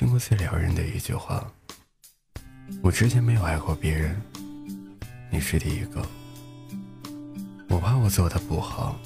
[0.00, 1.46] 听过最撩人的一句话
[2.82, 4.18] ：“我之前没有爱过别人，
[5.30, 6.02] 你是第一个。
[7.68, 8.98] 我怕我做的不好，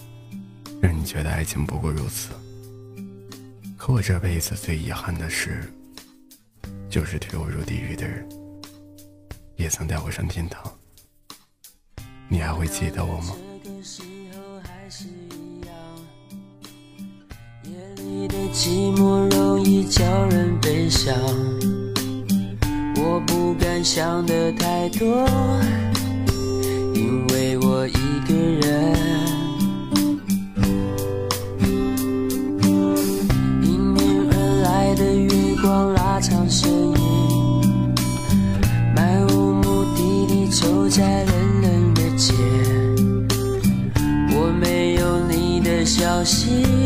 [0.81, 2.31] 让你觉得爱情不过如此。
[3.77, 5.69] 可我这辈子最遗憾的事，
[6.89, 8.29] 就是推我入地狱的人，
[9.57, 10.63] 也曾带我上天堂。
[12.29, 13.35] 你还会记得我吗？”
[18.53, 21.15] 寂寞容易叫人悲伤，
[22.97, 25.27] 我不敢想的太多，
[26.95, 27.93] 因为我一
[28.27, 28.95] 个人。
[33.63, 37.95] 迎面而来的月光拉长身影，
[38.95, 42.33] 漫无目的地走在冷冷的街，
[44.31, 46.84] 我没有你的消息。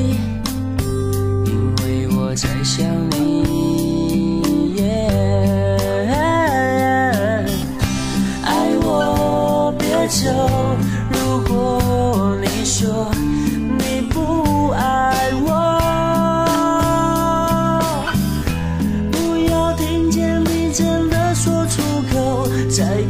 [2.40, 4.80] 在想你，
[8.44, 10.30] 爱我别走。
[11.10, 13.10] 如果你说
[13.76, 15.50] 你不爱我，
[19.10, 23.02] 不要听见你真的说出口，再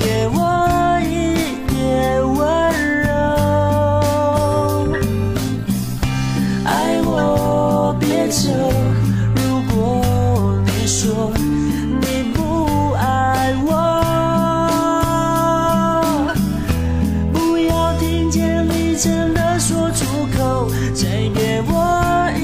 [21.01, 22.41] 再给我一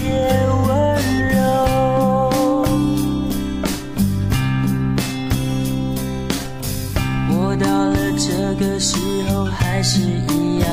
[0.00, 0.08] 点
[0.66, 0.70] 温
[1.28, 1.36] 柔。
[7.28, 8.96] 我到了这个时
[9.28, 10.66] 候还是一样。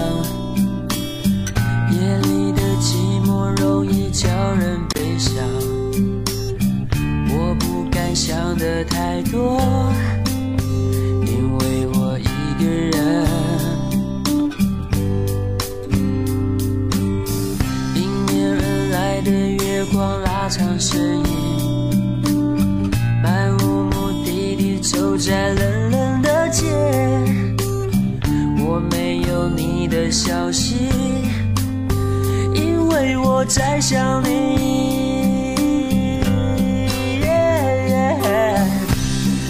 [1.91, 2.95] 夜里的寂
[3.25, 5.43] 寞容易叫人悲伤。
[7.33, 9.59] 我不敢想的太多。
[19.91, 22.91] 光拉长身影，
[23.23, 26.65] 漫无目的地走在冷冷的街。
[28.59, 30.89] 我没有你的消息，
[32.53, 35.57] 因为我在想你。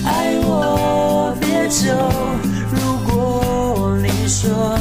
[0.05, 1.85] 爱我别走，
[2.71, 4.78] 如果你说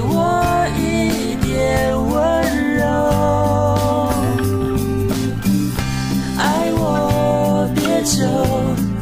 [0.00, 2.80] 给我一点温柔。
[6.38, 8.16] 爱我别走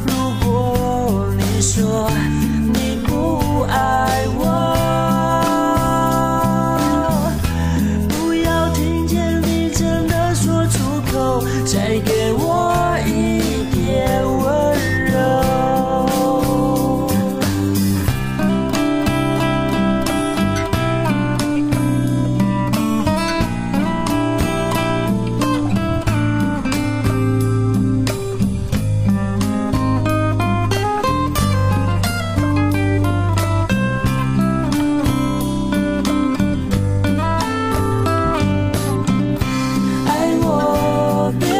[0.05, 0.11] 如
[0.43, 2.11] 果你说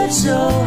[0.09, 0.58] 就